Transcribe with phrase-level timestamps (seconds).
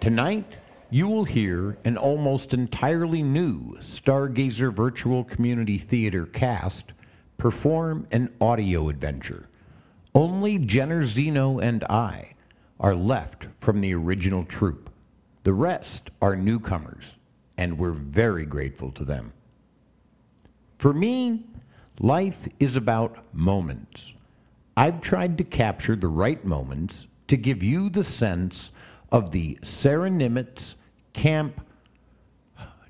[0.00, 0.44] Tonight,
[0.90, 6.92] you will hear an almost entirely new Stargazer Virtual Community Theater cast
[7.38, 9.48] perform an audio adventure.
[10.14, 12.34] Only Jenner Zeno and I
[12.78, 14.90] are left from the original troupe.
[15.44, 17.14] The rest are newcomers,
[17.56, 19.32] and we're very grateful to them.
[20.76, 21.46] For me,
[22.00, 24.12] life is about moments.
[24.78, 28.70] I've tried to capture the right moments to give you the sense
[29.10, 30.08] of the Sarah
[31.12, 31.66] Camp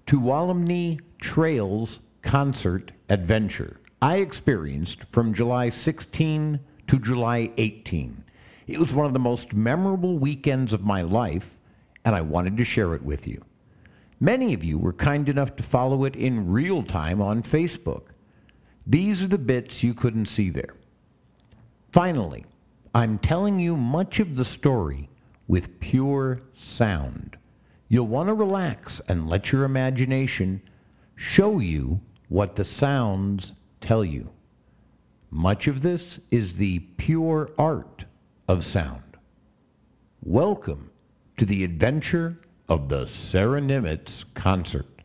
[0.06, 8.22] Tuolumne Trails concert adventure I experienced from July 16 to July 18.
[8.66, 11.58] It was one of the most memorable weekends of my life,
[12.04, 13.42] and I wanted to share it with you.
[14.20, 18.08] Many of you were kind enough to follow it in real time on Facebook.
[18.86, 20.74] These are the bits you couldn't see there.
[21.90, 22.44] Finally,
[22.94, 25.08] I'm telling you much of the story
[25.46, 27.38] with pure sound.
[27.88, 30.60] You'll want to relax and let your imagination
[31.16, 34.30] show you what the sounds tell you.
[35.30, 38.04] Much of this is the pure art
[38.46, 39.16] of sound.
[40.22, 40.90] Welcome
[41.38, 44.97] to the adventure of the Sara Niemietz concert.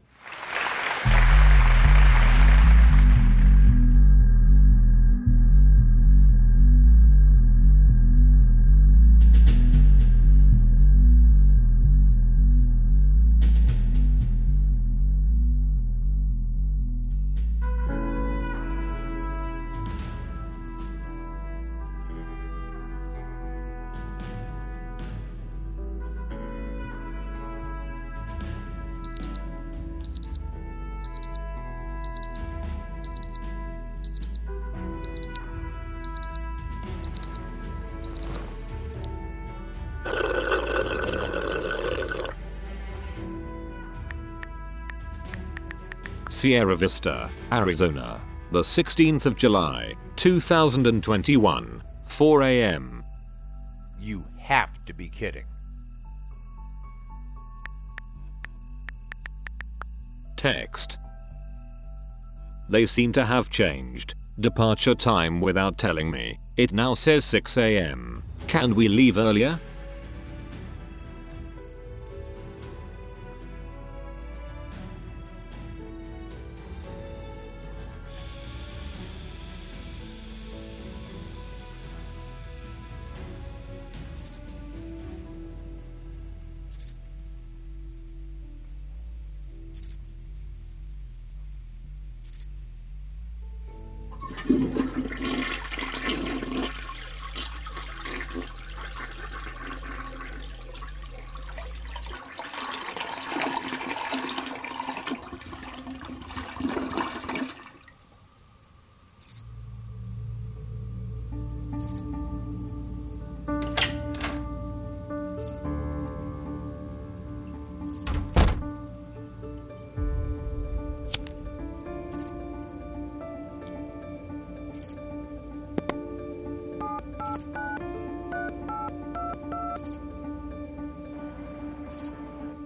[46.44, 48.20] Sierra Vista, Arizona.
[48.52, 53.02] The 16th of July, 2021, 4 a.m.
[54.02, 55.46] You have to be kidding.
[60.36, 60.98] Text.
[62.70, 64.14] They seem to have changed.
[64.42, 66.36] Departure time without telling me.
[66.58, 68.22] It now says 6 a.m.
[68.48, 69.62] Can we leave earlier?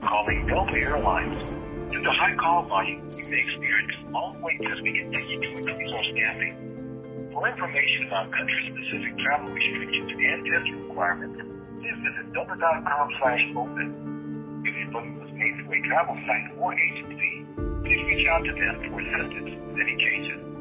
[0.08, 1.56] Calling Delta Airlines.
[1.92, 5.92] Due to high call volume, you may experience long wait as we continue to increase
[5.94, 6.56] our staffing.
[7.34, 14.64] For information about country-specific travel restrictions and testing requirements, please visit delta.com slash open.
[14.64, 17.46] If your booking was made through a travel site or agency,
[17.84, 20.57] please reach out to them for assistance with any changes.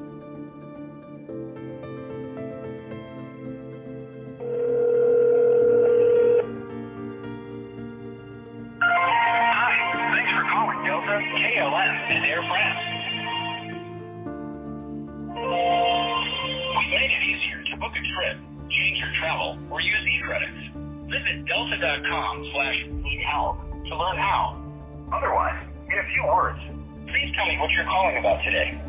[27.76, 28.81] You're calling about today.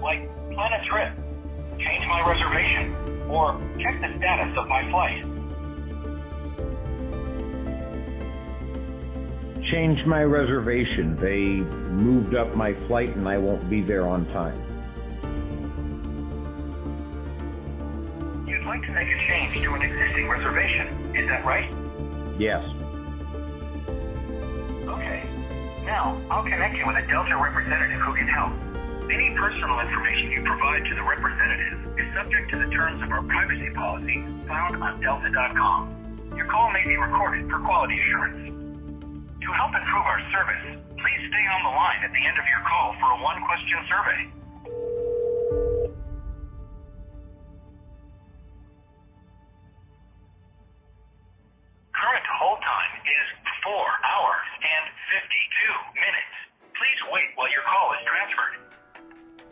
[0.00, 1.12] Like, plan a trip,
[1.80, 2.94] change my reservation,
[3.28, 5.24] or check the status of my flight.
[9.64, 11.16] Change my reservation.
[11.16, 11.56] They
[11.90, 14.62] moved up my flight and I won't be there on time.
[18.46, 21.74] You'd like to make a change to an existing reservation, is that right?
[22.38, 22.64] Yes.
[25.86, 28.50] Now, I'll connect you with a Delta representative who can help.
[29.06, 33.22] Any personal information you provide to the representative is subject to the terms of our
[33.22, 34.18] privacy policy
[34.50, 36.34] found on delta.com.
[36.34, 38.50] Your call may be recorded for quality assurance.
[38.50, 42.66] To help improve our service, please stay on the line at the end of your
[42.66, 44.20] call for a one question survey.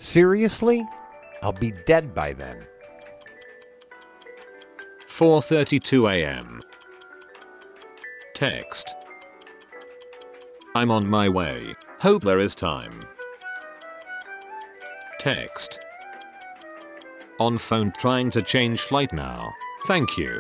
[0.05, 0.87] Seriously?
[1.43, 2.67] I'll be dead by then.
[5.09, 6.61] 4:32 a.m.
[8.35, 8.95] Text.
[10.75, 11.59] I'm on my way.
[12.03, 13.01] Hope there is time.
[15.19, 15.81] Text.
[17.41, 19.55] On phone trying to change flight now.
[19.87, 20.39] Thank you.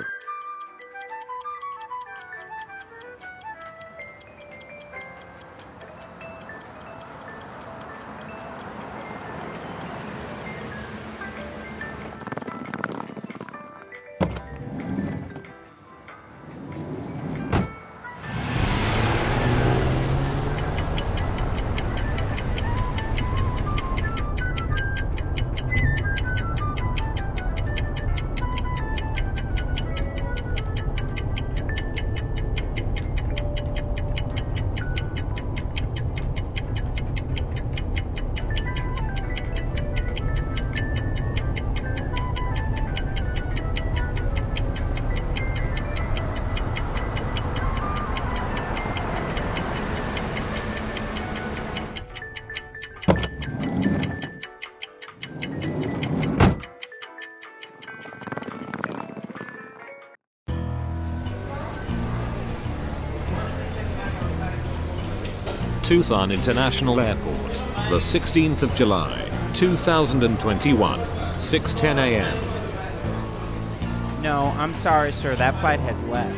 [66.04, 67.52] Tucson International Airport,
[67.88, 74.22] the 16th of July, 2021, 6:10 a.m.
[74.22, 75.34] No, I'm sorry, sir.
[75.34, 76.36] That flight has left.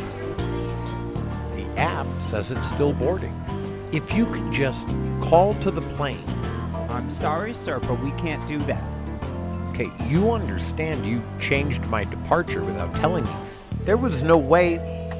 [1.57, 3.35] The app says it's still boarding.
[3.91, 4.87] If you could just
[5.21, 6.23] call to the plane.
[6.89, 8.85] I'm sorry, sir, but we can't do that.
[9.71, 13.35] Okay, you understand you changed my departure without telling me.
[13.85, 14.77] There was no way.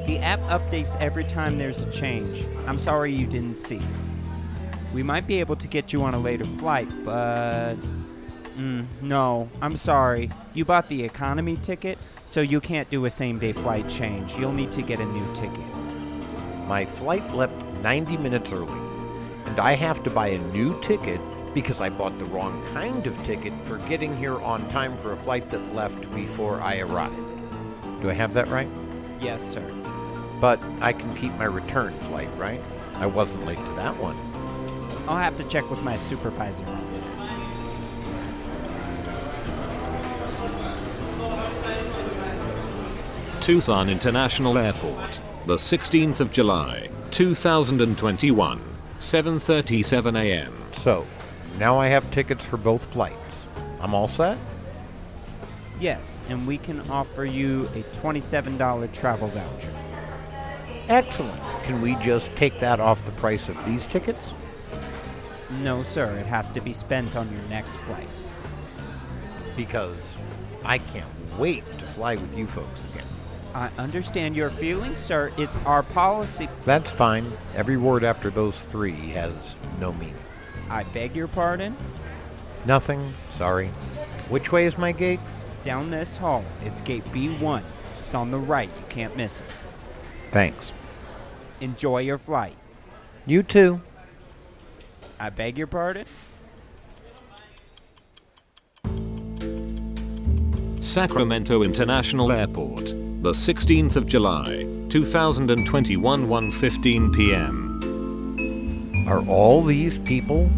[0.07, 2.45] The app updates every time there's a change.
[2.65, 3.81] I'm sorry you didn't see.
[4.97, 7.75] We might be able to get you on a later flight, but.
[8.57, 10.31] Mm, no, I'm sorry.
[10.55, 14.35] You bought the economy ticket, so you can't do a same day flight change.
[14.39, 15.67] You'll need to get a new ticket.
[16.65, 18.81] My flight left 90 minutes early,
[19.45, 21.21] and I have to buy a new ticket
[21.53, 25.17] because I bought the wrong kind of ticket for getting here on time for a
[25.17, 27.15] flight that left before I arrived.
[28.01, 28.67] Do I have that right?
[29.21, 29.61] Yes, sir.
[30.41, 32.63] But I can keep my return flight, right?
[32.95, 34.17] I wasn't late to that one.
[35.07, 36.65] I'll have to check with my supervisor.
[43.39, 48.61] Tucson International Airport, the 16th of July, 2021,
[48.99, 50.53] 7:37 a.m.
[50.73, 51.05] So,
[51.57, 53.15] now I have tickets for both flights.
[53.79, 54.37] I'm all set?
[55.79, 59.71] Yes, and we can offer you a $27 travel voucher.
[60.89, 61.41] Excellent.
[61.63, 64.33] Can we just take that off the price of these tickets?
[65.49, 66.11] No, sir.
[66.17, 68.07] It has to be spent on your next flight.
[69.55, 69.99] Because
[70.63, 71.07] I can't
[71.37, 73.05] wait to fly with you folks again.
[73.53, 75.31] I understand your feelings, sir.
[75.37, 76.47] It's our policy.
[76.65, 77.31] That's fine.
[77.55, 80.13] Every word after those three has no meaning.
[80.69, 81.75] I beg your pardon?
[82.65, 83.13] Nothing.
[83.31, 83.67] Sorry.
[84.29, 85.21] Which way is my gate?
[85.63, 86.43] Down this hall.
[86.65, 87.63] It's gate B1.
[88.03, 88.69] It's on the right.
[88.69, 89.45] You can't miss it.
[90.31, 90.71] Thanks.
[91.61, 92.55] Enjoy your flight.
[93.25, 93.81] You too.
[95.19, 96.05] I beg your pardon?
[100.79, 102.85] Sacramento International Airport,
[103.23, 109.05] the 16th of July, 2021 1:15 p.m.
[109.07, 110.49] Are all these people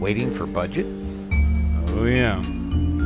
[0.00, 0.86] waiting for budget?
[1.90, 2.38] Oh, yeah.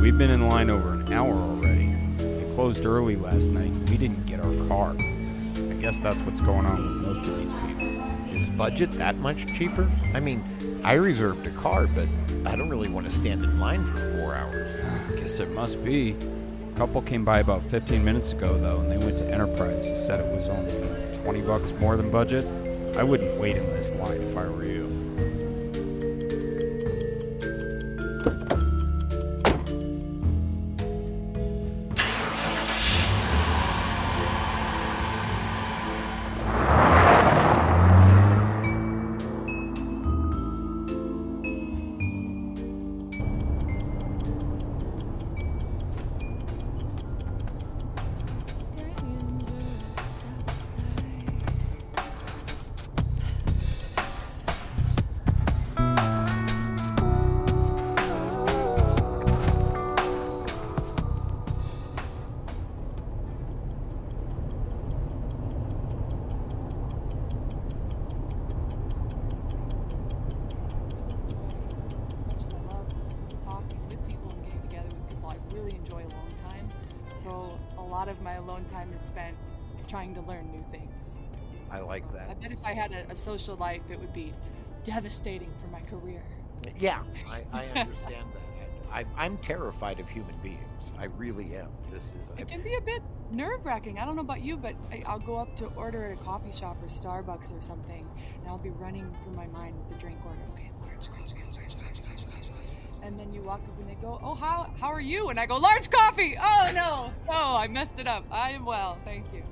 [0.01, 1.93] We've been in line over an hour already.
[2.17, 3.71] They closed early last night.
[3.89, 4.95] We didn't get our car.
[4.97, 8.35] I guess that's what's going on with most of these people.
[8.35, 9.89] Is budget that much cheaper?
[10.13, 10.43] I mean,
[10.83, 12.09] I reserved a car, but
[12.45, 14.83] I don't really want to stand in line for four hours.
[15.11, 16.17] I guess it must be.
[16.73, 19.85] A couple came by about 15 minutes ago, though, and they went to Enterprise.
[20.05, 20.73] Said it was only
[21.23, 22.45] 20 bucks more than budget.
[22.97, 25.02] I wouldn't wait in this line if I were you.
[82.11, 82.39] Like So I that.
[82.39, 84.33] bet if I had a, a social life, it would be
[84.83, 86.23] devastating for my career.
[86.77, 88.41] Yeah, I, I understand that.
[88.91, 90.91] I, I'm terrified of human beings.
[90.97, 91.69] I really am.
[91.89, 92.11] This is.
[92.37, 93.97] It can be a bit nerve wracking.
[93.99, 96.51] I don't know about you, but I, I'll go up to order at a coffee
[96.51, 98.07] shop or Starbucks or something,
[98.39, 100.43] and I'll be running through my mind with the drink order.
[100.53, 101.43] Okay, large coffee.
[103.01, 105.45] And then you walk up and they go, "Oh, how how are you?" And I
[105.45, 108.25] go, "Large coffee." Oh no, oh I messed it up.
[108.31, 109.43] I am well, thank you.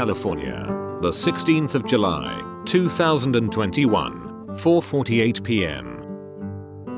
[0.00, 0.64] California,
[1.02, 5.86] the 16th of July, 2021, 4:48 p.m.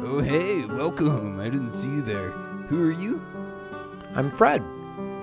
[0.05, 1.41] Oh, hey, welcome.
[1.41, 2.31] I didn't see you there.
[2.69, 3.21] Who are you?
[4.15, 4.63] I'm Fred.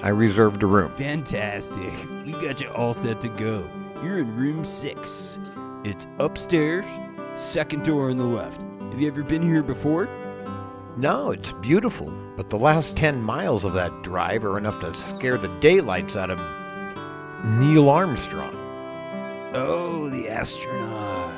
[0.03, 0.91] I reserved a room.
[0.95, 1.93] Fantastic.
[2.25, 3.65] We got you all set to go.
[4.03, 5.39] You're in room six.
[5.85, 6.85] It's upstairs,
[7.37, 8.61] second door on the left.
[8.91, 10.09] Have you ever been here before?
[10.97, 15.37] No, it's beautiful, but the last 10 miles of that drive are enough to scare
[15.37, 16.58] the daylights out of
[17.43, 18.55] Neil Armstrong.
[19.53, 21.33] Oh, the astronaut.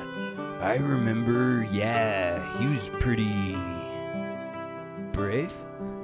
[0.61, 3.55] I remember, yeah, he was pretty.
[5.11, 5.53] brave?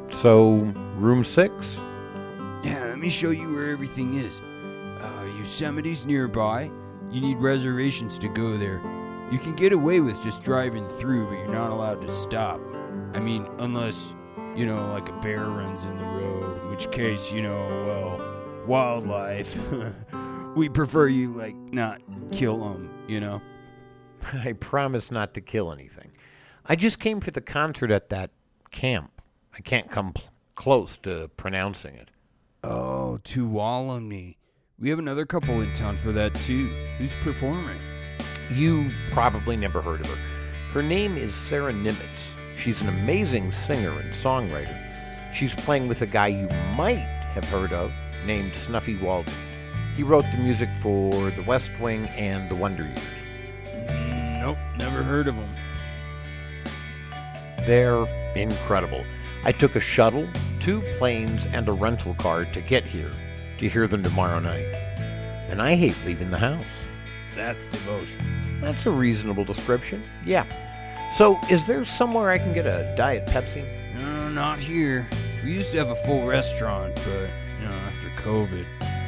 [0.09, 1.79] So, room 6?
[2.63, 4.41] Yeah, let me show you where everything is.
[4.99, 6.71] Uh, Yosemite's nearby.
[7.11, 8.81] You need reservations to go there.
[9.31, 12.59] You can get away with just driving through, but you're not allowed to stop.
[13.13, 14.13] I mean, unless,
[14.55, 18.36] you know, like a bear runs in the road, in which case, you know, well,
[18.67, 19.57] wildlife.
[20.55, 23.41] we prefer you, like, not kill them, you know?
[24.33, 26.11] I promise not to kill anything.
[26.65, 28.31] I just came for the concert at that
[28.71, 29.21] camp.
[29.55, 32.11] I can't come pl- close to pronouncing it.
[32.63, 34.35] Oh, Tuolumne.
[34.79, 36.67] We have another couple in town for that, too.
[36.97, 37.79] Who's performing?
[38.51, 40.21] You probably never heard of her.
[40.73, 42.33] Her name is Sara Niemietz.
[42.57, 44.77] She's an amazing singer and songwriter.
[45.33, 47.91] She's playing with a guy you might have heard of
[48.27, 49.33] named Snuffy Walden.
[49.95, 52.99] He wrote the music for The West Wing and The Wonder Years.
[53.87, 55.49] Mm, nope, never heard of them.
[57.65, 58.05] They're
[58.35, 59.03] incredible.
[59.43, 60.27] I took a shuttle,
[60.59, 63.11] two planes, and a rental car to get here
[63.57, 64.67] to hear them tomorrow night.
[65.49, 66.65] And I hate leaving the house.
[67.35, 68.59] That's devotion.
[68.61, 70.03] That's a reasonable description.
[70.25, 70.45] Yeah.
[71.15, 73.65] So, is there somewhere I can get a Diet Pepsi?
[73.95, 75.07] No, not here.
[75.43, 77.46] We used to have a full restaurant, but, you know, after
[78.27, 78.65] COVID,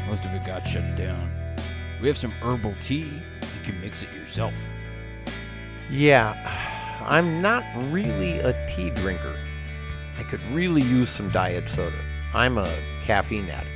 [0.07, 1.29] most of it got shut down.
[2.01, 2.99] We have some herbal tea.
[3.01, 4.55] You can mix it yourself.
[5.89, 6.37] Yeah,
[7.05, 9.37] I'm not really a tea drinker.
[10.17, 11.99] I could really use some diet soda.
[12.33, 12.73] I'm a
[13.03, 13.69] caffeine addict.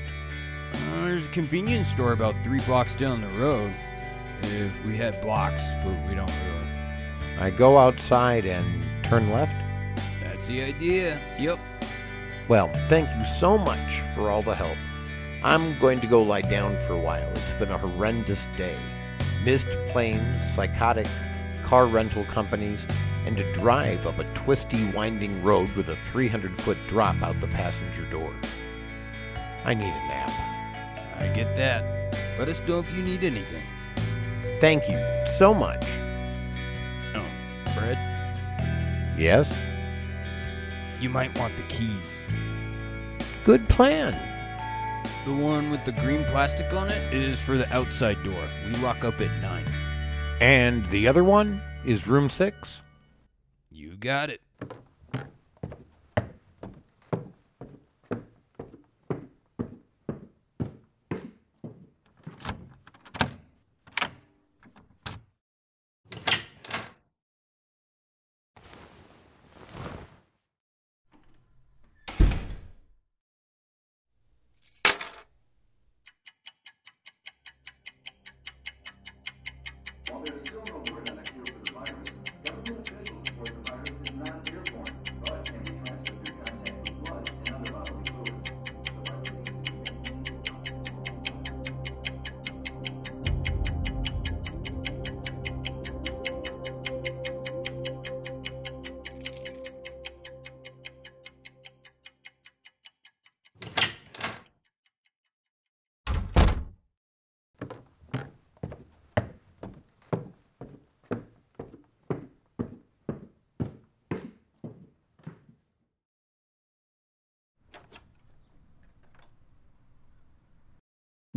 [0.74, 3.74] Uh, there's a convenience store about three blocks down the road.
[4.44, 7.38] If we had blocks, but we don't really.
[7.38, 9.58] I go outside and turn left.
[10.24, 11.20] That's the idea.
[11.38, 11.60] Yep.
[12.48, 14.78] Well, thank you so much for all the help.
[15.44, 17.30] I'm going to go lie down for a while.
[17.32, 18.78] It's been a horrendous day.
[19.44, 21.08] Missed planes, psychotic
[21.64, 22.88] car rental companies,
[23.26, 27.48] and a drive up a twisty, winding road with a 300 foot drop out the
[27.48, 28.34] passenger door.
[29.66, 30.32] I need a nap.
[31.20, 32.18] I get that.
[32.40, 33.64] Let us know if you need anything.
[34.62, 34.98] Thank you
[35.38, 35.86] so much.
[37.16, 37.26] Oh,
[37.76, 37.98] Fred,
[39.18, 39.54] Yes?
[41.00, 42.24] you might want the keys.
[43.44, 44.14] Good plan.
[45.26, 48.48] The one with the green plastic on it is for the outside door.
[48.66, 49.66] We lock up at 9.
[50.42, 52.82] And the other one is room six?
[53.72, 54.42] You got it.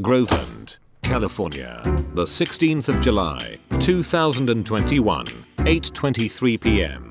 [0.02, 1.80] Groveland, California,
[2.12, 7.08] the 16th of July, 2021, 8:23 p.m.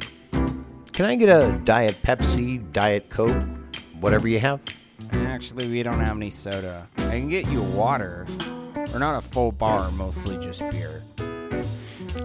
[0.93, 3.43] Can I get a Diet Pepsi, Diet Coke,
[3.99, 4.61] whatever you have?
[5.13, 6.87] Actually, we don't have any soda.
[6.97, 8.27] I can get you water.
[8.93, 11.01] Or not a full bar, mostly just beer.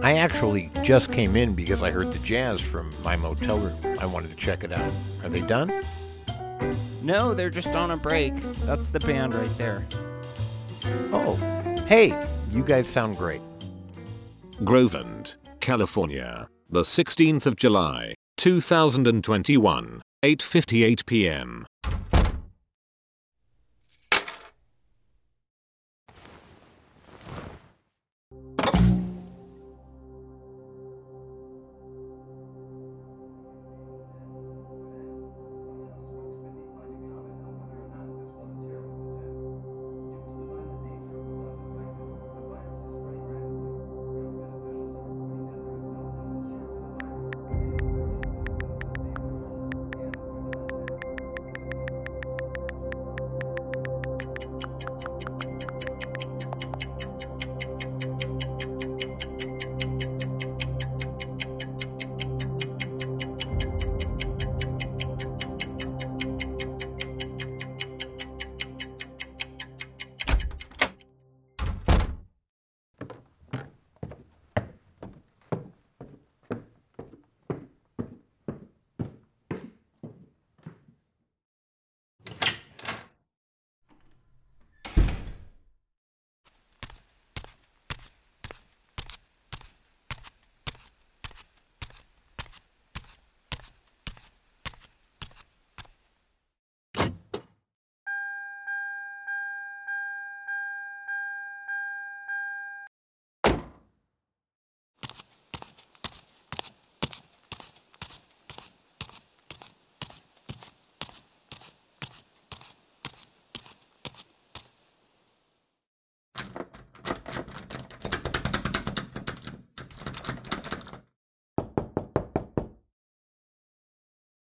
[0.02, 3.96] I actually just came in because I heard the jazz from my motel room.
[3.98, 4.92] I wanted to check it out.
[5.22, 5.72] Are they done?
[7.00, 8.34] No, they're just on a break.
[8.66, 9.86] That's the band right there.
[11.12, 11.36] Oh,
[11.86, 12.18] hey,
[12.50, 13.40] you guys sound great.
[14.64, 21.66] Groveland, California, the 16th of July, 2021, 8:58 p.m.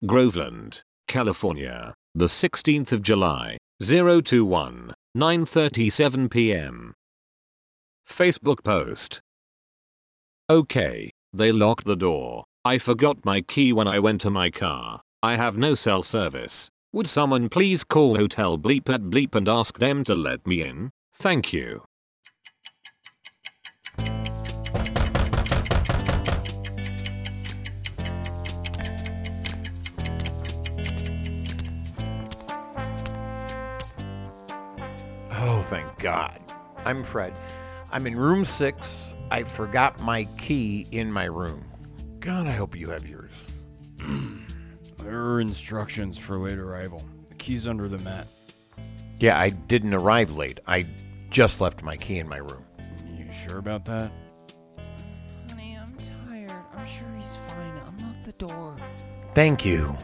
[0.05, 6.93] Groveland, California, the 16th of July, 021, 9:37 p.m.
[8.09, 9.21] Facebook post.
[10.51, 12.43] Okay, they locked the door.
[12.65, 15.03] I forgot my key when I went to my car.
[15.23, 16.69] I have no cell service.
[16.93, 20.91] Would someone please call Hotel Bleep at Bleep and ask them to let me in?
[21.15, 21.85] Thank you.
[35.73, 36.39] Thank God.
[36.85, 37.33] I'm Fred.
[37.91, 38.99] I'm in room six.
[39.31, 41.65] I forgot my key in my room.
[42.21, 43.33] God, I hope you have yours.
[44.99, 47.03] There are instructions for late arrival.
[47.29, 48.29] The key's under the mat.
[49.19, 50.61] Yeah, I didn't arrive late.
[50.65, 50.87] I
[51.29, 52.65] just left my key in my room.
[53.19, 54.13] You sure about that?
[55.49, 56.53] Honey, I'm tired.
[56.73, 57.81] I'm sure he's fine.
[57.89, 58.77] Unlock the door.
[59.35, 59.97] Thank you.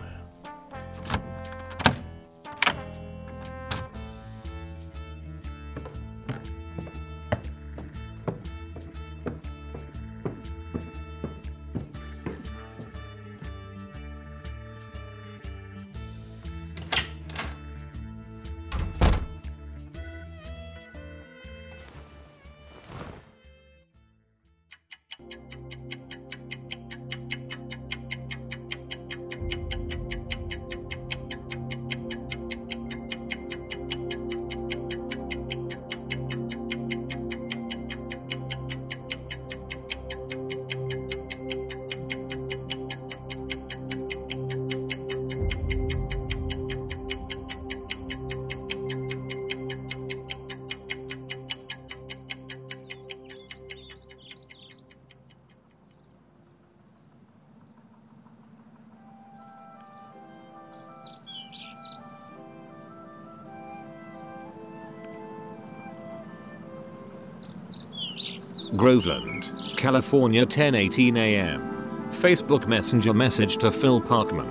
[70.08, 72.08] California 10:18 a.m.
[72.08, 74.48] Facebook Messenger message to Phil Parkman.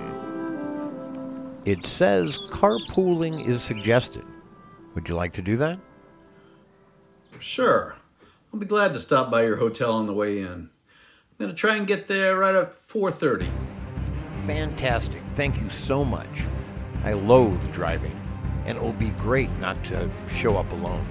[1.64, 4.24] It says carpooling is suggested.
[4.94, 5.80] Would you like to do that?
[7.40, 7.96] Sure.
[8.54, 10.46] I'll be glad to stop by your hotel on the way in.
[10.46, 10.70] I'm
[11.40, 13.50] going to try and get there right at 4:30.
[14.46, 15.24] Fantastic.
[15.34, 16.44] Thank you so much.
[17.02, 18.16] I loathe driving,
[18.64, 21.04] and it will be great not to show up alone.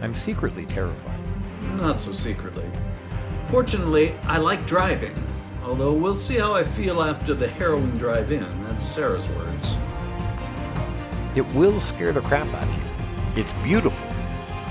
[0.00, 1.20] I'm secretly terrified.
[1.76, 2.64] Not so secretly.
[3.52, 5.14] Fortunately, I like driving.
[5.62, 8.64] Although we'll see how I feel after the harrowing drive in.
[8.64, 9.76] That's Sara's words.
[11.36, 13.42] It will scare the crap out of you.
[13.42, 14.06] It's beautiful,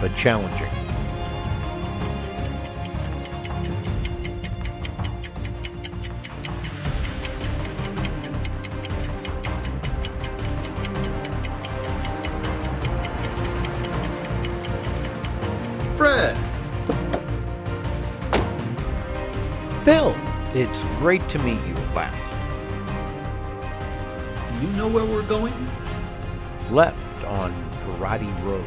[0.02, 0.81] but challenging.
[21.12, 22.16] Great to meet you at last.
[24.62, 25.54] Do you know where we're going?
[26.70, 28.64] Left on Ferretti Road.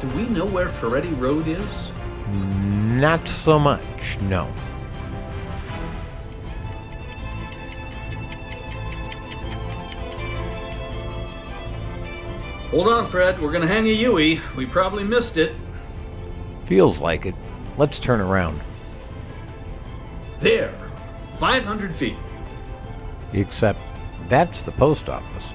[0.00, 1.92] Do we know where Ferretti Road is?
[2.30, 4.44] Not so much, no.
[12.70, 13.38] Hold on, Fred.
[13.42, 14.40] We're gonna hang a Yui.
[14.56, 15.54] We probably missed it.
[16.64, 17.34] Feels like it.
[17.76, 18.62] Let's turn around.
[20.40, 20.74] There.
[21.38, 22.16] 500 feet.
[23.32, 23.78] Except
[24.28, 25.52] that's the post office.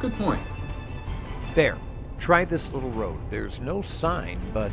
[0.00, 0.40] Good point.
[1.54, 1.78] There.
[2.18, 3.18] Try this little road.
[3.30, 4.72] There's no sign, but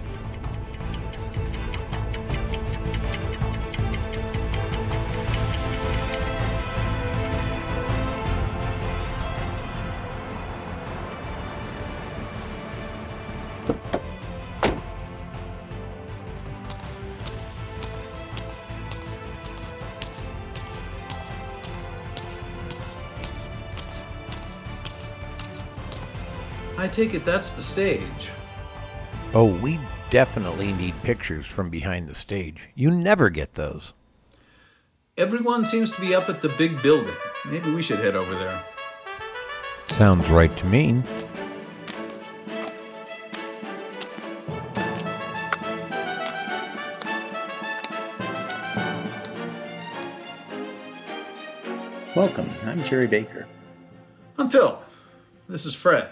[27.01, 28.29] take it that's the stage.
[29.33, 29.79] oh, we
[30.11, 32.69] definitely need pictures from behind the stage.
[32.75, 33.93] You never get those.
[35.17, 37.15] Everyone seems to be up at the big building.
[37.49, 38.63] Maybe we should head over there.
[39.87, 41.01] Sounds right to me.
[52.15, 52.51] Welcome.
[52.65, 53.47] I'm Jerry Baker.
[54.37, 54.79] I'm Phil.
[55.49, 56.07] This is Fred.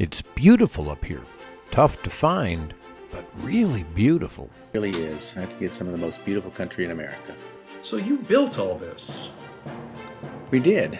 [0.00, 1.20] It's beautiful up here.
[1.70, 2.72] Tough to find,
[3.12, 4.48] but really beautiful.
[4.72, 5.34] It really is.
[5.36, 7.36] I think it's some of the most beautiful country in America.
[7.82, 9.30] So you built all this.
[10.50, 10.98] We did.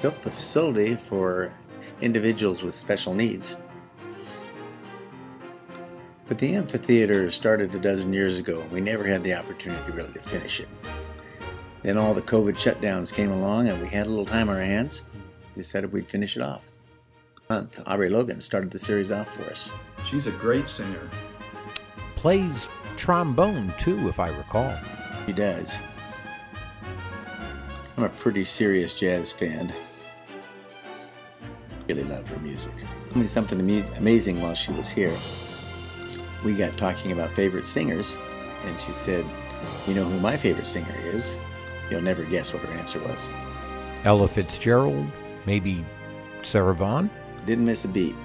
[0.00, 1.52] Built the facility for
[2.00, 3.56] individuals with special needs.
[6.28, 8.64] But the amphitheater started a dozen years ago.
[8.70, 10.68] We never had the opportunity really to finish it.
[11.82, 14.62] Then all the COVID shutdowns came along and we had a little time on our
[14.62, 15.02] hands.
[15.54, 16.68] Decided we'd finish it off.
[17.50, 19.70] Month, Aubrey Logan started the series off for us.
[20.06, 21.10] She's a great singer.
[22.16, 24.74] Plays trombone, too, if I recall.
[25.26, 25.78] She does.
[27.96, 29.72] I'm a pretty serious jazz fan.
[31.88, 32.72] Really love her music.
[33.10, 35.14] Told me something amu- amazing while she was here.
[36.44, 38.18] We got talking about favorite singers,
[38.64, 39.24] and she said,
[39.86, 41.36] "You know who my favorite singer is?"
[41.90, 43.28] You'll never guess what her answer was.
[44.04, 45.06] Ella Fitzgerald,
[45.44, 45.84] maybe
[46.42, 47.10] Sarah Vaughan?
[47.46, 48.16] Didn't miss a beat.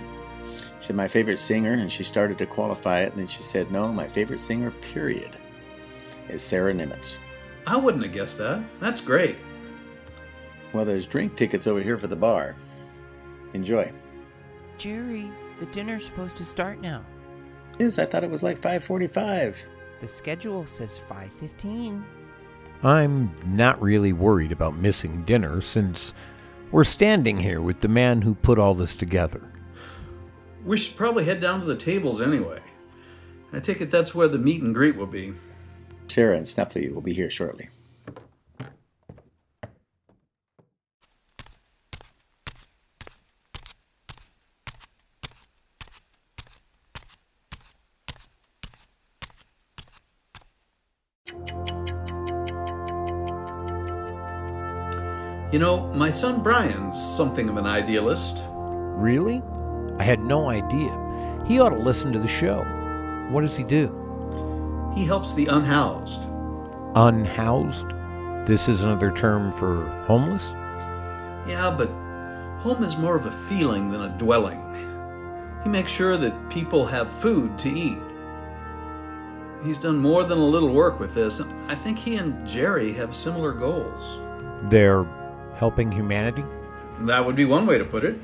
[0.80, 3.72] She said, "My favorite singer," and she started to qualify it, and then she said,
[3.72, 5.36] "No, my favorite singer, period,
[6.30, 7.18] is Sara Niemietz."
[7.68, 8.64] I wouldn't have guessed that.
[8.80, 9.38] That's great.
[10.72, 12.56] Well, there's drink tickets over here for the bar.
[13.54, 13.92] Enjoy.
[14.78, 15.30] Jerry,
[15.60, 17.04] the dinner's supposed to start now.
[17.78, 19.58] Yes, I thought it was like 5:45.
[20.00, 22.06] The schedule says 5:15.
[22.84, 26.14] I'm not really worried about missing dinner since
[26.72, 29.52] we're standing here with the man who put all this together.
[30.64, 32.60] We should probably head down to the tables anyway.
[33.52, 35.34] I take it that's where the meet and greet will be.
[36.08, 37.70] Sara and Snuffy will be here shortly.
[55.60, 58.44] You know, my son Brian's something of an idealist.
[58.48, 59.42] Really?
[59.98, 61.44] I had no idea.
[61.46, 62.64] He ought to listen to the show.
[63.30, 64.94] What does he do?
[64.96, 66.22] He helps the unhoused.
[66.96, 67.88] Unhoused?
[68.48, 70.48] This is another term for homeless?
[71.46, 71.90] Yeah, but
[72.62, 74.64] home is more of a feeling than a dwelling.
[75.66, 78.00] He makes sure that people have food to eat.
[79.66, 82.94] He's done more than a little work with this, and I think he and Jerry
[82.94, 84.22] have similar goals.
[84.70, 85.06] They're
[85.56, 86.44] helping humanity?
[87.02, 88.20] That would be one way to put it.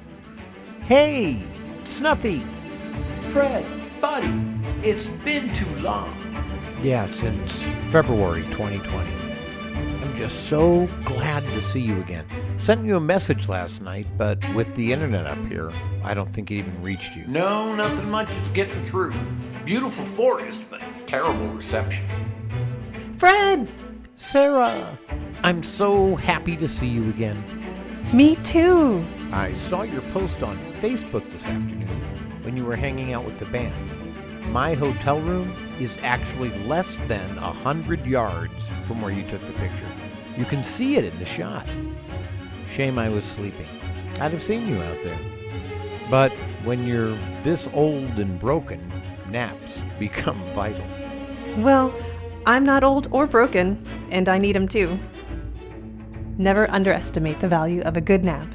[0.81, 1.43] Hey,
[1.83, 2.43] Snuffy!
[3.29, 3.65] Fred,
[4.01, 4.33] buddy,
[4.83, 6.13] it's been too long.
[6.81, 9.09] Yeah, since February 2020.
[9.75, 12.25] I'm just so glad to see you again.
[12.57, 15.71] Sent you a message last night, but with the internet up here,
[16.03, 17.25] I don't think it even reached you.
[17.27, 19.13] No, nothing much is getting through.
[19.65, 22.05] Beautiful forest, but terrible reception.
[23.17, 23.67] Fred!
[24.17, 24.97] Sara,
[25.43, 27.43] I'm so happy to see you again.
[28.13, 29.05] Me too.
[29.33, 33.45] I saw your post on Facebook this afternoon when you were hanging out with the
[33.45, 33.73] band.
[34.53, 39.53] My hotel room is actually less than a hundred yards from where you took the
[39.53, 39.91] picture.
[40.37, 41.67] You can see it in the shot.
[42.73, 43.67] Shame I was sleeping.
[44.21, 45.19] I'd have seen you out there.
[46.09, 46.31] But
[46.63, 48.93] when you're this old and broken,
[49.29, 50.85] naps become vital.
[51.57, 51.93] Well,
[52.47, 54.99] I'm not old or broken, and I need need 'em too.
[56.37, 58.47] Never underestimate the value of a good nap.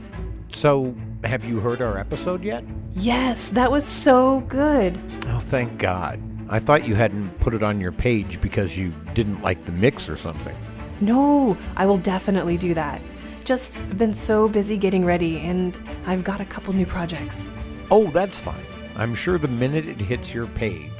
[0.53, 2.65] So, have you heard our episode yet?
[2.93, 4.99] Yes, that was so good.
[5.29, 6.21] Oh, thank God.
[6.49, 10.09] I thought you hadn't put it on your page because you didn't like the mix
[10.09, 10.57] or something.
[11.01, 13.01] No, I will definitely do that.
[13.45, 17.51] Just been so busy getting ready, and I've got a couple new projects.
[17.91, 18.67] Oh, that's fine.
[18.97, 20.91] I'm sure the minute it hits your page,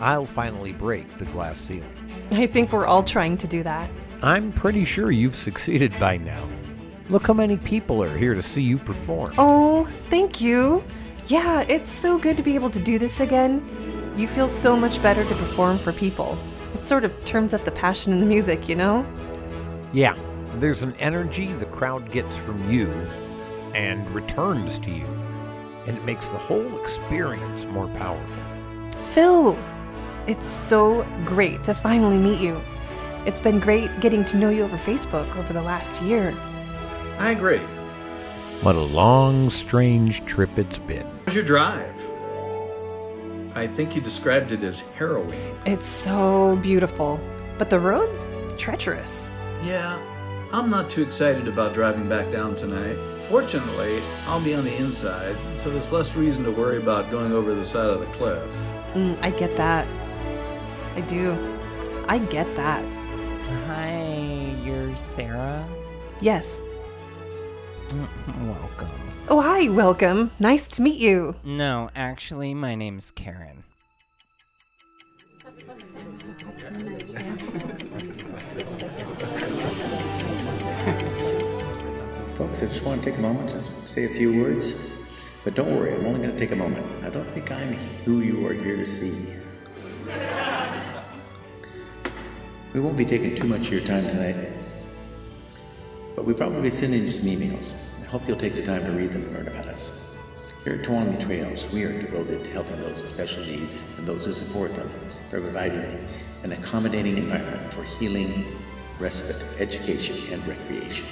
[0.00, 1.95] I'll finally break the glass ceiling.
[2.30, 3.90] I think we're all trying to do that.
[4.22, 6.48] I'm pretty sure you've succeeded by now.
[7.08, 9.34] Look how many people are here to see you perform.
[9.38, 10.82] Oh, thank you.
[11.26, 13.64] Yeah, it's so good to be able to do this again.
[14.16, 16.38] You feel so much better to perform for people.
[16.74, 19.06] It sort of turns up the passion in the music, you know?
[19.92, 20.16] Yeah,
[20.56, 22.90] there's an energy the crowd gets from you
[23.74, 25.06] and returns to you,
[25.86, 28.42] and it makes the whole experience more powerful.
[29.12, 29.58] Phil,
[30.26, 32.60] it's so great to finally meet you.
[33.24, 36.34] It's been great getting to know you over Facebook over the last year.
[37.18, 37.60] I agree.
[38.62, 41.06] What a long, strange trip it's been.
[41.26, 41.94] How's your drive?
[43.54, 45.58] I think you described it as harrowing.
[45.64, 47.20] It's so beautiful,
[47.58, 49.30] but the road's treacherous.
[49.62, 49.98] Yeah,
[50.52, 52.96] I'm not too excited about driving back down tonight.
[53.28, 57.54] Fortunately, I'll be on the inside, so there's less reason to worry about going over
[57.54, 58.48] the side of the cliff.
[58.94, 59.86] Mm, I get that.
[60.96, 61.36] I do.
[62.08, 62.82] I get that.
[63.66, 65.62] Hi, you're Sara.
[66.22, 66.62] Yes.
[67.88, 68.88] Mm, welcome.
[69.28, 70.30] Oh, hi, welcome.
[70.38, 71.36] Nice to meet you.
[71.44, 73.64] No, actually, my name's Karen.
[82.38, 84.92] Folks, I just want to take a moment to say a few words.
[85.44, 86.86] But don't worry, I'm only going to take a moment.
[87.04, 87.74] I don't think I'm
[88.06, 89.35] who you are here to see.
[92.76, 94.52] We won't be taking too much of your time tonight,
[96.14, 97.74] but we probably be sending you some emails.
[98.02, 100.04] I hope you'll take the time to read them and learn about us.
[100.62, 104.26] Here at Tuolumne Trails, we are devoted to helping those with special needs and those
[104.26, 104.90] who support them
[105.32, 106.06] by providing
[106.42, 108.44] an accommodating environment for healing,
[109.00, 111.06] respite, education, and recreation.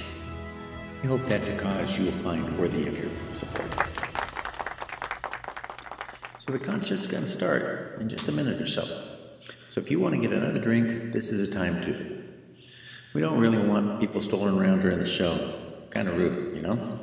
[1.02, 3.88] We hope that's a cause you will find worthy of your support.
[6.36, 9.13] So the concert's going to start in just a minute or so.
[9.74, 12.22] So if you want to get another drink, this is a time to.
[13.12, 15.52] We don't really want people strolling around during the show.
[15.90, 17.00] Kind of rude, you know?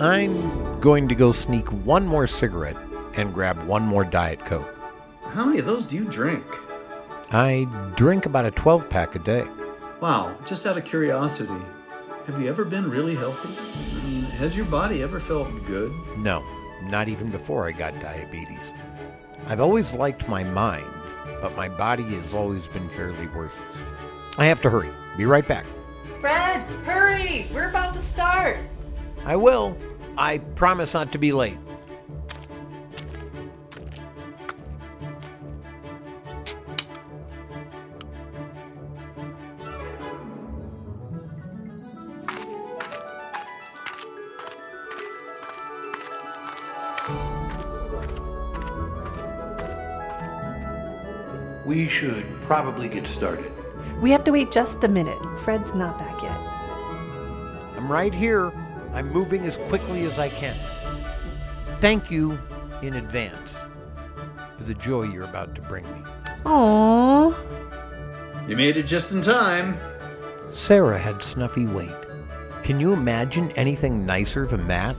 [0.00, 2.76] I'm going to go sneak one more cigarette
[3.14, 4.76] and grab one more Diet Coke.
[5.26, 6.44] How many of those do you drink?
[7.30, 9.44] I drink about a 12 pack a day.
[10.00, 11.62] Wow, just out of curiosity,
[12.26, 13.50] have you ever been really healthy?
[14.00, 15.92] I mean, has your body ever felt good?
[16.16, 16.44] No,
[16.82, 18.72] not even before I got diabetes.
[19.46, 20.90] I've always liked my mind,
[21.40, 23.76] but my body has always been fairly worthless.
[24.38, 24.90] I have to hurry.
[25.16, 25.66] Be right back.
[26.18, 27.46] Fred, hurry!
[27.52, 28.58] We're about to start.
[29.24, 29.76] I will.
[30.18, 31.56] I promise not to be late.
[51.70, 53.52] We should probably get started.
[54.02, 55.16] We have to wait just a minute.
[55.38, 56.36] Fred's not back yet.
[57.76, 58.50] I'm right here.
[58.92, 60.56] I'm moving as quickly as I can.
[61.80, 62.36] Thank you
[62.82, 63.54] in advance
[64.56, 66.02] for the joy you're about to bring me.
[66.44, 67.36] Aww.
[68.48, 69.78] You made it just in time.
[70.50, 71.94] Sara had snuffy weight.
[72.64, 74.96] Can you imagine anything nicer than that?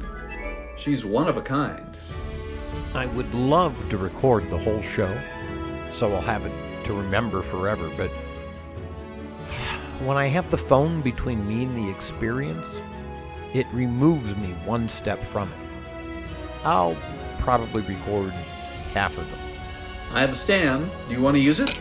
[0.77, 1.97] She's one of a kind.
[2.95, 5.13] I would love to record the whole show,
[5.91, 8.10] so I'll have it to remember forever, but
[10.06, 12.67] when I have the phone between me and the experience,
[13.54, 15.60] it removes me one step from it.
[16.63, 16.97] I'll
[17.39, 18.32] probably record
[18.93, 19.39] half of them.
[20.13, 20.89] I have a stand.
[21.08, 21.80] Do you want to use it?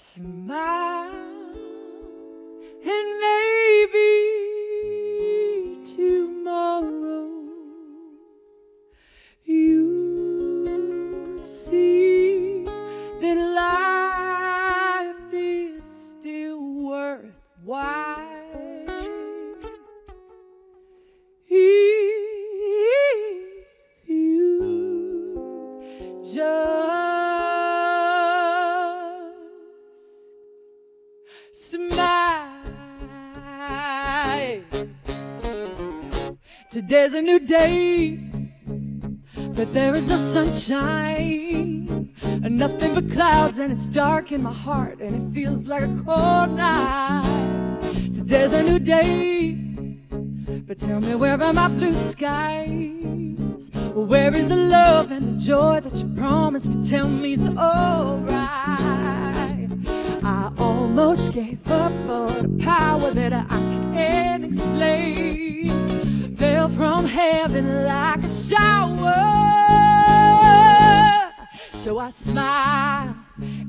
[0.00, 0.99] Smile
[37.50, 38.16] day,
[39.56, 42.14] but there is no sunshine.
[42.22, 46.02] And nothing but clouds, and it's dark in my heart, and it feels like a
[46.06, 47.82] cold night.
[48.14, 49.58] Today's a new day,
[50.68, 53.70] but tell me where are my blue skies?
[53.94, 56.88] Where is the love and the joy that you promised me?
[56.88, 58.38] Tell me it's alright.
[60.22, 63.44] I almost gave up for the power that I
[63.92, 65.89] can't explain.
[66.60, 69.14] Fell from heaven like a shower.
[71.72, 73.16] So I smile,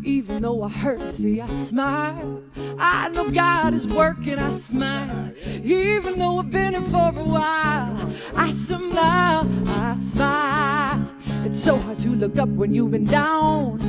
[0.03, 0.99] even though I hurt.
[1.09, 2.43] See, I smile.
[2.77, 4.37] I know God is working.
[4.39, 5.31] I smile,
[5.63, 8.13] even though I've been here for a while.
[8.35, 10.99] I smile, I smile.
[11.45, 13.79] It's so hard to look up when you've been down.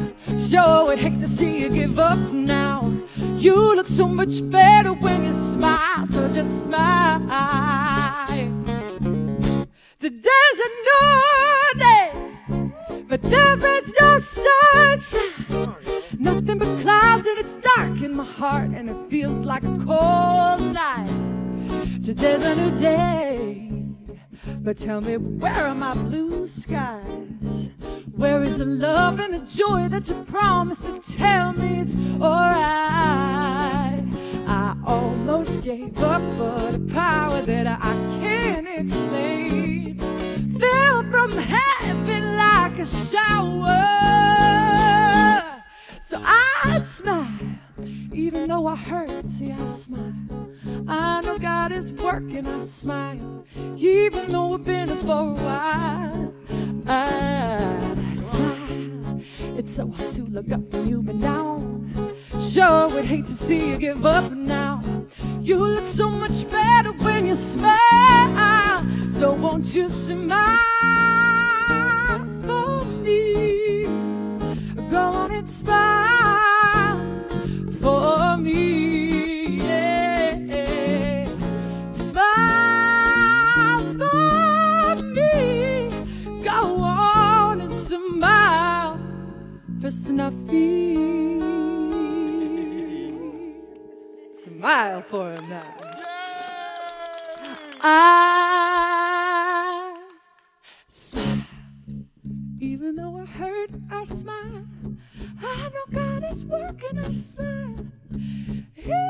[0.48, 2.88] Sure, I'd hate to see you give up now.
[3.38, 8.31] You look so much better when you smile, so just smile.
[10.02, 12.10] Today's a new day,
[13.06, 15.76] but there is no sunshine.
[16.18, 20.74] Nothing but clouds, and it's dark in my heart, and it feels like a cold
[20.74, 21.06] night.
[22.02, 23.70] Today's a new day,
[24.64, 27.70] but tell me, where are my blue skies?
[28.16, 33.61] Where is the love and the joy that you promised to tell me it's alright?
[34.84, 39.98] Almost gave up for the power that I can't explain.
[40.58, 43.78] Fell from heaven like a shower.
[46.00, 47.28] So I smile,
[48.12, 49.28] even though I hurt.
[49.28, 50.48] See, I smile.
[50.88, 52.46] I know God is working.
[52.46, 53.44] I smile,
[53.76, 56.34] even though I've been here for a while.
[56.88, 59.22] I smile.
[59.56, 61.61] It's so hard to look up when you've been down.
[62.50, 64.82] Sure we'd hate to see you give up now.
[65.40, 68.84] You look so much better when you smile.
[69.10, 70.58] So won't you smile
[72.44, 73.84] for me?
[74.90, 76.98] Go on and smile
[77.80, 79.58] for me.
[79.62, 81.24] Yeah.
[81.92, 82.24] Smile
[83.98, 85.90] for me.
[86.42, 88.98] Go on and smile
[89.80, 91.41] for Snuffy.
[94.62, 95.74] Smile for him now.
[97.82, 99.02] I
[100.88, 101.42] smile.
[102.60, 104.64] Even though I hurt, I smile.
[105.42, 107.74] I know God is working, I smile.
[108.76, 109.02] Even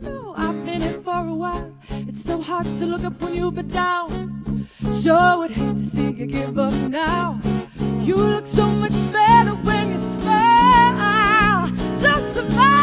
[0.00, 1.76] though I've been here for a while,
[2.08, 4.66] it's so hard to look up when you've been down.
[5.02, 7.38] Sure would hate to see you give up now.
[8.00, 10.27] You look so much better when you smile.
[12.00, 12.77] So smile.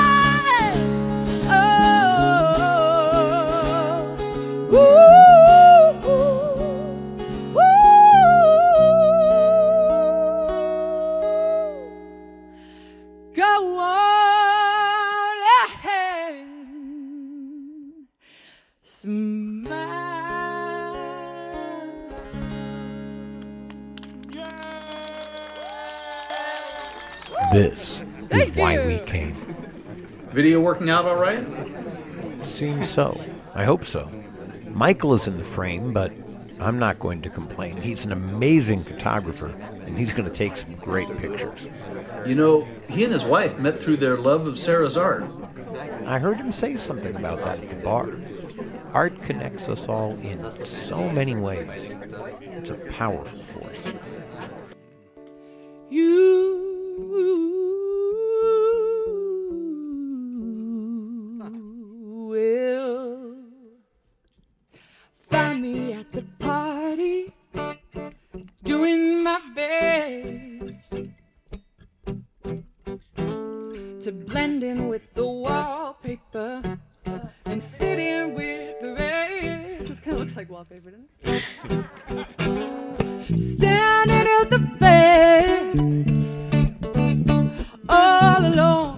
[30.35, 31.47] Video working out all right?
[32.43, 33.17] Seems so.
[33.55, 34.11] I hope so.
[34.67, 36.11] Michael is in the frame, but
[36.59, 37.77] I'm not going to complain.
[37.77, 39.55] He's an amazing photographer.
[39.85, 41.67] and he's going to take some great pictures.
[42.27, 45.23] You know, he and his wife met through their love of Sara's art.
[46.05, 48.09] I heard him say something about that at the bar.
[48.91, 51.91] Art connects us all in so many ways.
[52.41, 53.93] It's a powerful force.
[55.89, 57.64] You
[65.29, 67.31] find me at the party
[68.63, 70.33] doing my best
[74.03, 76.61] to blend in with the wallpaper
[77.45, 79.89] and fit in with the rest.
[79.89, 81.43] This kind of looks like wallpaper, doesn't it?
[83.39, 85.79] Standing at the bed
[87.89, 88.95] all alone.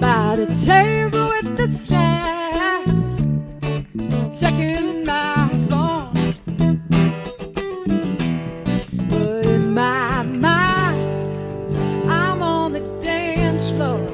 [0.00, 0.99] by the table
[1.66, 3.20] the snacks,
[4.40, 6.14] checking my phone.
[9.10, 14.08] But in my mind, I'm on the dance floor,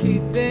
[0.00, 0.49] keeping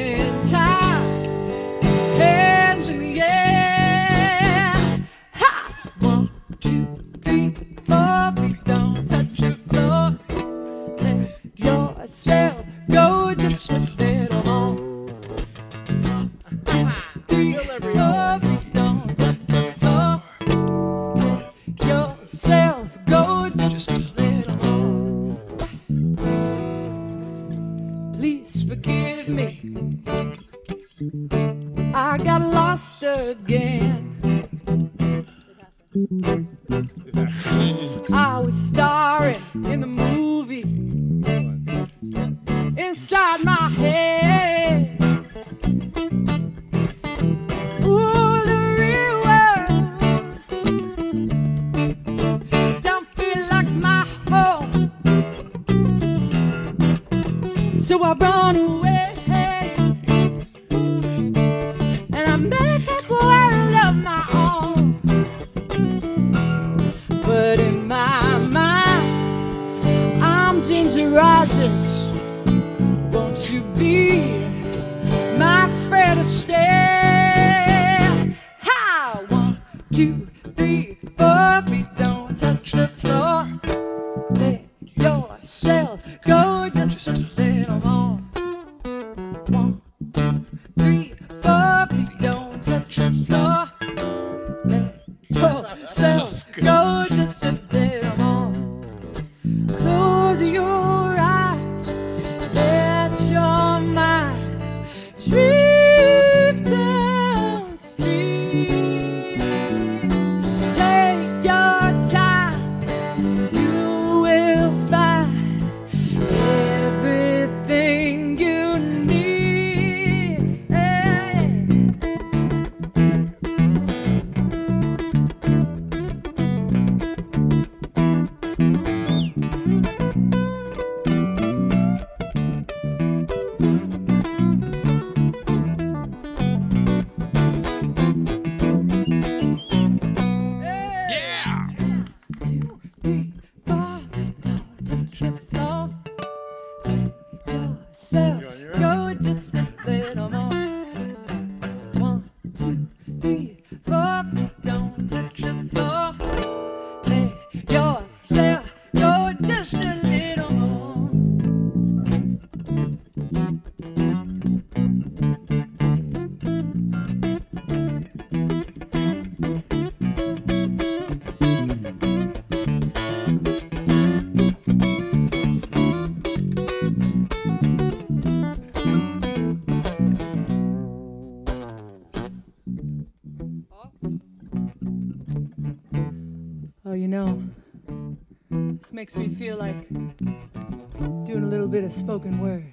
[189.00, 192.66] makes me feel like doing a little bit of spoken word.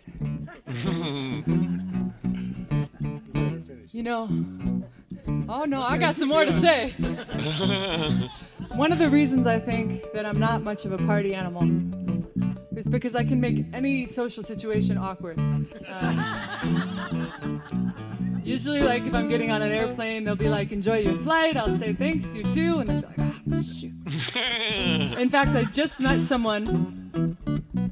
[3.92, 4.28] You know,
[5.48, 6.90] oh no, I got some more to say.
[8.74, 11.62] One of the reasons I think that I'm not much of a party animal
[12.76, 15.38] is because I can make any social situation awkward.
[15.88, 17.28] Uh,
[18.42, 21.76] usually, like if I'm getting on an airplane, they'll be like, "Enjoy your flight." I'll
[21.76, 23.92] say, "Thanks, you too," and they'll be like, "Ah, Shoot.
[25.18, 27.36] In fact, I just met someone.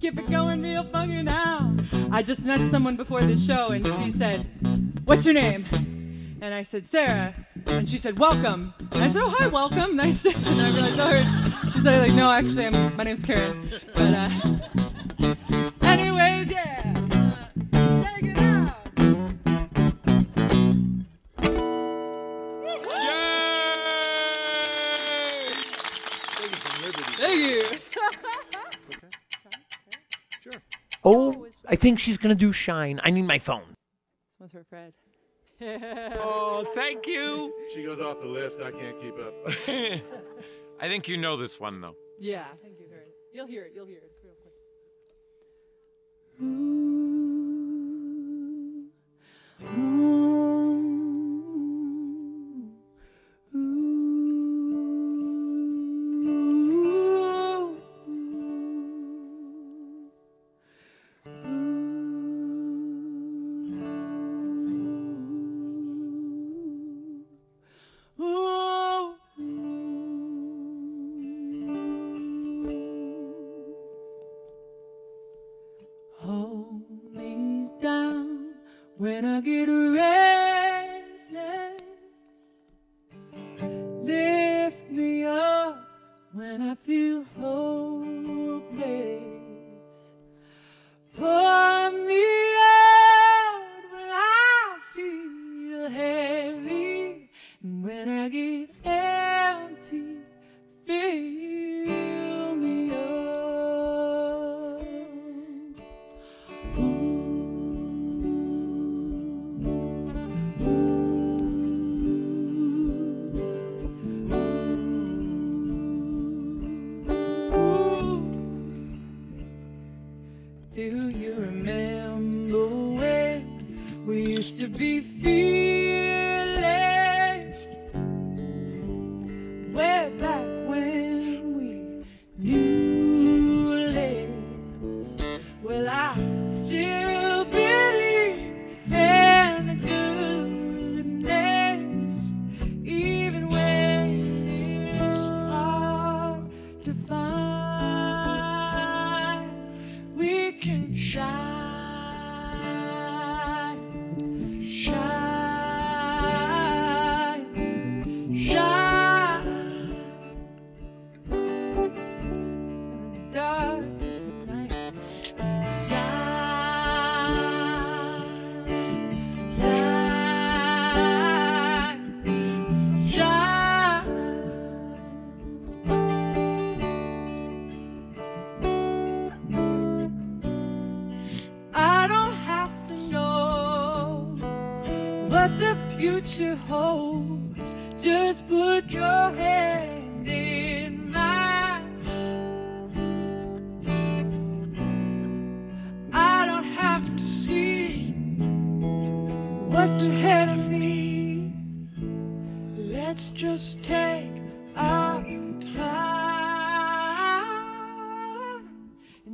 [0.00, 1.74] Keep it going real funky now.
[2.10, 4.46] I just met someone before the show and she said,
[5.04, 5.64] What's your name?
[6.40, 7.34] And I said, Sara.
[7.68, 8.74] And she said, Welcome.
[8.80, 9.96] And I said, Oh, hi, welcome.
[9.96, 10.30] Nice to.
[10.34, 11.70] And I realized, oh, her.
[11.70, 13.70] She said, like, No, actually, I'm, my name's Karen.
[13.94, 14.30] But, uh,
[31.04, 33.00] Oh, I think she's gonna do shine.
[33.04, 33.76] I need my phone.
[34.38, 34.94] What's her Fred?
[35.62, 37.52] oh, thank you.
[37.72, 38.60] She goes off the list.
[38.60, 39.34] I can't keep up.
[40.80, 41.94] I think you know this one though.
[42.18, 43.06] Yeah, thank you heard.
[43.32, 43.72] You'll hear it.
[43.74, 44.54] You'll hear it real quick.
[46.42, 46.90] Ooh,
[49.78, 50.53] ooh.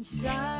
[0.03, 0.60] 下。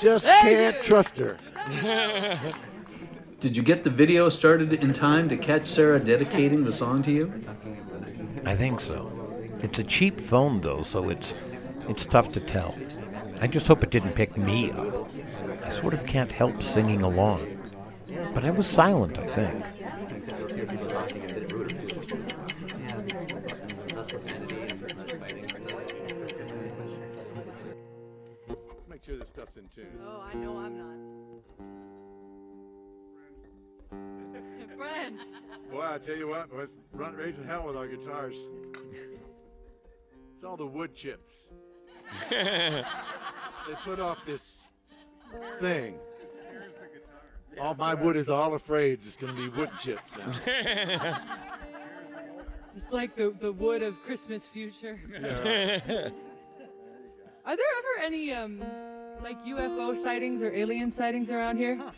[0.00, 0.82] Just Thank can't you.
[0.82, 1.36] trust her.
[3.40, 7.10] Did you get the video started in time to catch Sara dedicating the song to
[7.10, 7.44] you?
[8.44, 9.12] I think so.
[9.60, 11.34] It's a cheap phone though, so it's
[11.88, 12.74] it's tough to tell.
[13.40, 15.08] I just hope it didn't pick me up.
[15.64, 17.58] I sort of can't help singing along.
[18.34, 19.64] But I was silent, I think.
[29.78, 30.00] This stuff's in tune.
[30.06, 30.88] Oh, I know I'm not.
[34.76, 35.20] Friends.
[35.70, 38.36] Boy, I tell you what, we're run, raising hell with our guitars.
[40.36, 41.46] It's all the wood chips.
[42.30, 42.84] they
[43.84, 44.62] put off this
[45.60, 45.98] thing.
[47.60, 51.18] All my wood is all afraid it's going to be wood chips now.
[52.76, 55.00] It's like the, the wood of Christmas future.
[55.10, 56.10] Yeah,
[57.44, 58.62] Are there ever any um
[59.22, 61.76] like UFO sightings or alien sightings around here?
[61.76, 61.90] Huh.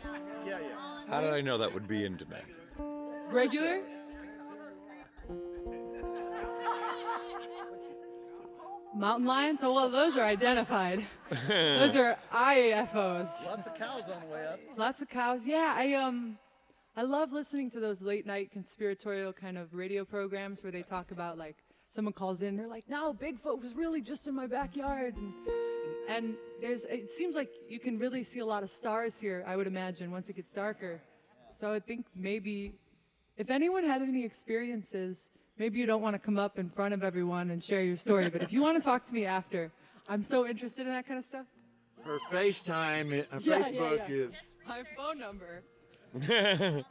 [0.45, 0.67] Yeah, yeah.
[1.07, 2.85] How did I know that would be in me?
[3.29, 3.81] Regular?
[8.93, 9.59] Mountain lions?
[9.63, 11.05] Oh well, those are identified.
[11.47, 13.45] those are IAFOs.
[13.45, 14.59] Lots of cows on the way up.
[14.75, 15.47] Lots of cows.
[15.47, 16.37] Yeah, I um
[16.95, 21.11] I love listening to those late night conspiratorial kind of radio programs where they talk
[21.11, 21.57] about like
[21.91, 25.33] someone calls in, they're like, "No, Bigfoot was really just in my backyard." And,
[26.09, 29.55] and there's it seems like you can really see a lot of stars here, I
[29.55, 30.99] would imagine, once it gets darker.
[31.53, 32.73] So I think maybe
[33.37, 37.03] if anyone had any experiences, maybe you don't want to come up in front of
[37.03, 39.71] everyone and share your story, but if you want to talk to me after,
[40.07, 41.45] I'm so interested in that kind of stuff.
[42.03, 44.15] Her FaceTime, her Yeah, yeah, Facebook yeah.
[44.15, 44.31] is.
[44.67, 45.63] My phone number.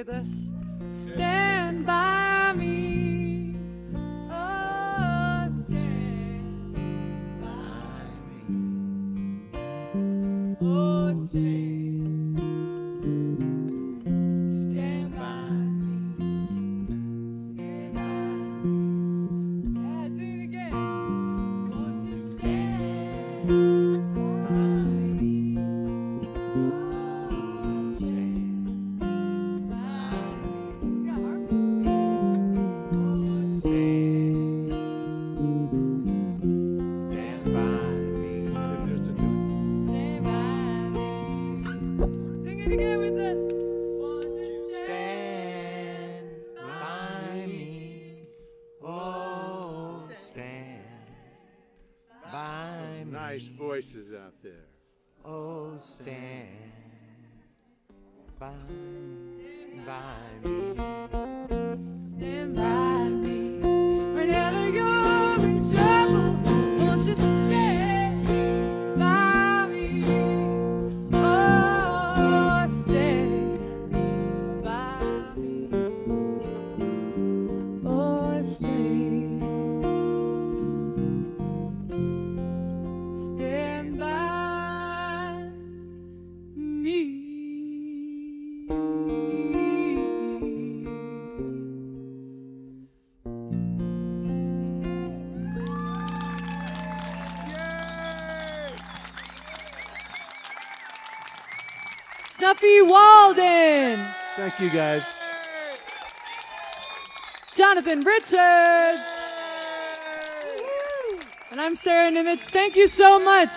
[0.00, 0.49] with us.
[59.90, 60.69] By
[104.40, 105.04] Thank you, guys.
[107.54, 109.02] Jonathan Richards,
[111.50, 112.44] and I'm Sara Niemietz.
[112.44, 113.50] Thank you so much.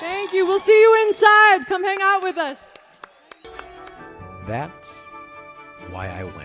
[0.00, 0.46] Thank you.
[0.46, 1.66] We'll see you inside.
[1.66, 2.72] Come hang out with us.
[4.46, 4.72] That's
[5.90, 6.37] why I went.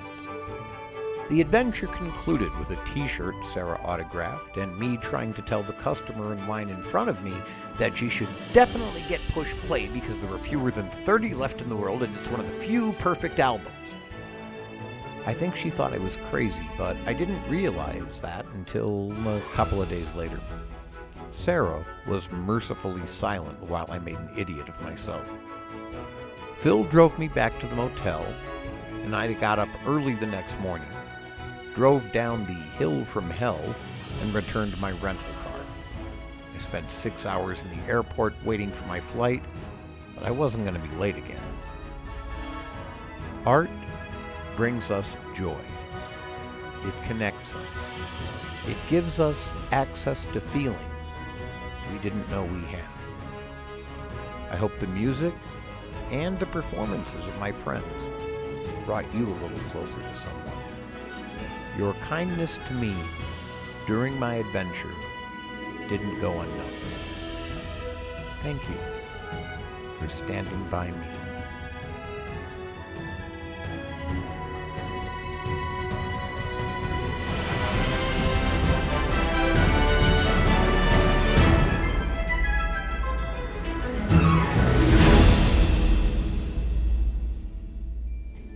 [1.33, 5.73] The adventure concluded with a t shirt Sara autographed and me trying to tell the
[5.73, 7.33] customer in line in front of me
[7.79, 11.69] that she should definitely get push play because there were fewer than 30 left in
[11.69, 13.67] the world and it's one of the few perfect albums.
[15.25, 19.81] I think she thought I was crazy, but I didn't realize that until a couple
[19.81, 20.39] of days later.
[21.31, 25.27] Sara was mercifully silent while I made an idiot of myself.
[26.59, 28.23] Phil drove me back to the motel,
[29.01, 30.87] and I got up early the next morning,
[31.75, 33.61] drove down the hill from hell,
[34.21, 35.59] and returned my rental car.
[36.55, 39.41] I spent six hours in the airport waiting for my flight,
[40.15, 41.41] but I wasn't going to be late again.
[43.45, 43.69] Art
[44.55, 45.59] brings us joy.
[46.85, 47.67] It connects us.
[48.67, 50.79] It gives us access to feelings
[51.91, 52.85] we didn't know we had.
[54.49, 55.33] I hope the music
[56.11, 57.85] and the performances of my friends
[58.85, 60.62] brought you a little closer to someone.
[61.77, 62.95] Your kindness to me
[63.87, 64.93] during my adventure
[65.89, 67.03] didn't go unnoticed.
[68.43, 68.77] Thank you
[69.99, 71.07] for standing by me.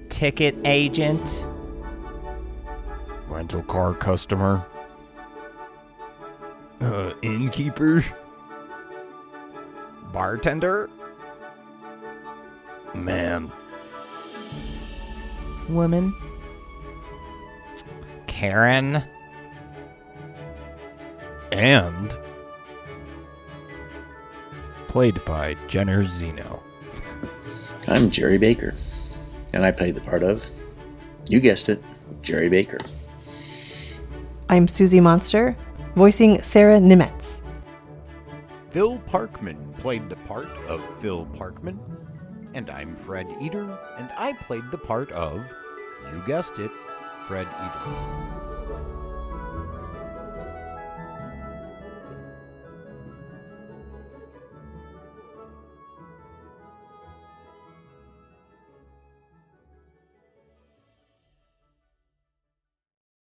[0.09, 1.46] Ticket agent.
[3.47, 4.65] Rental car customer.
[6.81, 8.03] Uh, innkeeper.
[10.11, 10.89] Bartender.
[12.93, 13.49] Man.
[15.69, 16.13] Woman.
[18.27, 19.01] Karen.
[21.53, 22.17] And.
[24.89, 26.61] Played by Jenner Zeno.
[27.87, 28.75] I'm Jerry Baker,
[29.53, 30.51] and I played the part of,
[31.29, 31.81] you guessed it,
[32.21, 32.79] Jerry Baker.
[34.49, 35.57] I'm Susie Monster,
[35.95, 37.41] voicing Sara Niemietz.
[38.69, 41.77] Phil Parkman played the part of Phil Parkman.
[42.53, 45.45] And I'm Fred Eater, and I played the part of,
[46.13, 46.71] you guessed it,
[47.27, 48.56] Fred Eater.